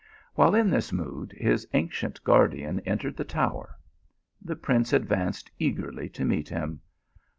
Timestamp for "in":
0.55-0.71